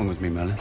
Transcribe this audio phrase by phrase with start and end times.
[0.00, 0.56] wrong with me, Merlin?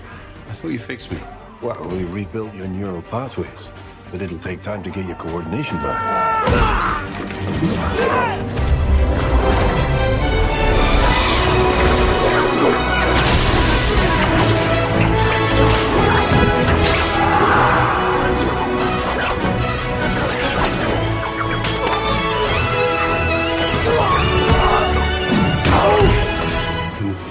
[0.50, 1.20] I thought you fixed me.
[1.62, 3.70] Well, we rebuilt your neural pathways,
[4.12, 7.00] but it'll take time to get your coordination back.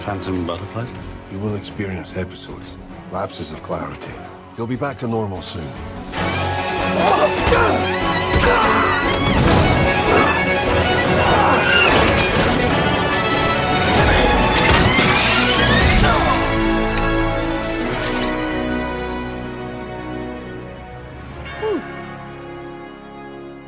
[0.08, 0.88] Phantom butterflies?
[1.30, 2.66] You will experience episodes,
[3.12, 4.10] lapses of clarity.
[4.56, 5.62] You'll be back to normal soon.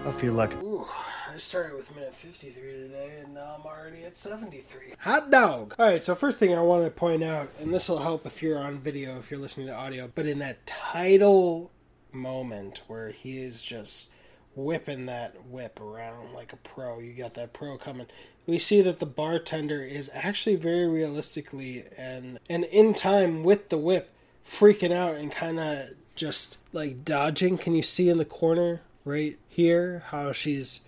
[0.06, 0.86] I feel like Ooh,
[1.33, 4.95] I started with minute 53 today, and now I'm already at 73.
[4.98, 5.77] Hot dog!
[5.78, 8.59] Alright, so first thing I want to point out, and this will help if you're
[8.59, 11.70] on video, if you're listening to audio, but in that title
[12.11, 14.11] moment where he is just
[14.56, 18.09] whipping that whip around like a pro, you got that pro coming.
[18.48, 23.78] We see that the bartender is actually very realistically and and in time with the
[23.78, 24.11] whip
[24.44, 27.56] freaking out and kind of just like dodging.
[27.56, 30.81] Can you see in the corner right here how she's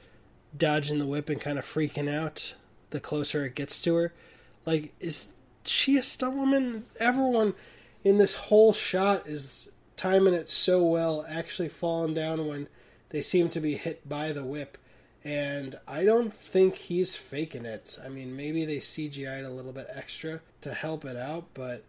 [0.57, 2.55] dodging the whip and kind of freaking out
[2.91, 4.13] the closer it gets to her?
[4.67, 5.29] Like, is
[5.65, 6.85] she a stunt woman?
[7.01, 7.55] Everyone
[8.05, 12.69] in this whole shot is timing it so well, actually falling down when
[13.11, 14.79] they seem to be hit by the whip.
[15.25, 17.97] And I don't think he's faking it.
[18.05, 21.85] I mean, maybe they CGI'd a little bit extra to help it out, but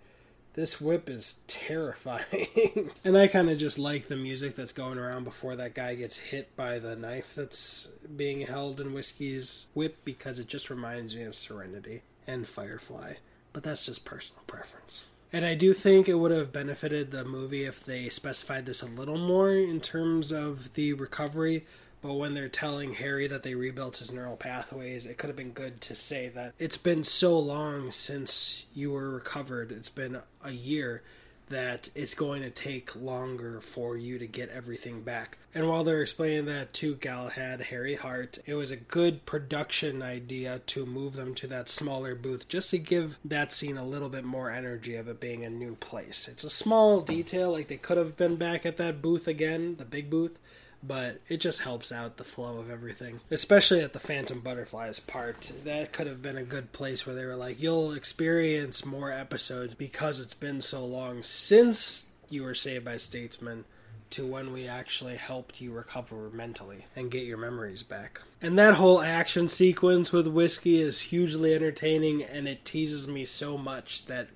[0.54, 2.92] this whip is terrifying.
[3.04, 6.18] and I kind of just like the music that's going around before that guy gets
[6.18, 11.24] hit by the knife that's being held in Whiskey's whip because it just reminds me
[11.24, 13.14] of Serenity and Firefly.
[13.52, 15.08] But that's just personal preference.
[15.32, 18.88] And I do think it would have benefited the movie if they specified this a
[18.88, 21.66] little more in terms of the recovery.
[22.04, 25.52] But when they're telling Harry that they rebuilt his neural pathways, it could have been
[25.52, 29.72] good to say that it's been so long since you were recovered.
[29.72, 31.02] It's been a year
[31.50, 35.38] that it's going to take longer for you to get everything back.
[35.54, 40.60] And while they're explaining that to Galahad, Harry Hart, it was a good production idea
[40.68, 44.26] to move them to that smaller booth just to give that scene a little bit
[44.26, 46.28] more energy of it being a new place.
[46.28, 49.86] It's a small detail, like they could have been back at that booth again, the
[49.86, 50.40] big booth,
[50.86, 53.22] but it just helps out the flow of everything.
[53.32, 55.52] Especially at the Phantom Butterflies part.
[55.64, 59.76] That could have been a good place where they were like, you'll experience more episodes
[59.76, 63.66] because it's been so long since you were saved by Statesman
[64.10, 68.22] to when we actually helped you recover mentally and get your memories back.
[68.42, 73.58] And that whole action sequence with Whiskey is hugely entertaining and it teases me so
[73.58, 74.28] much that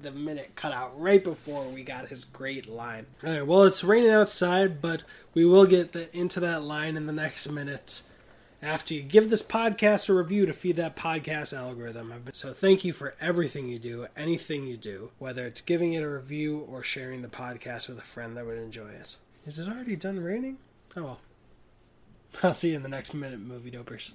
[0.00, 3.06] the minute cut out right before we got his great line.
[3.24, 5.04] All right, well, it's raining outside, but
[5.34, 8.02] we will get the, into that line in the next minute
[8.62, 12.12] after you give this podcast a review to feed that podcast algorithm.
[12.32, 16.08] So thank you for everything you do, anything you do, whether it's giving it a
[16.08, 19.16] review or sharing the podcast with a friend that would enjoy it.
[19.44, 20.58] Is it already done raining?
[20.96, 21.20] Oh well.
[22.42, 24.12] I'll see you in the next minute, movie dopers.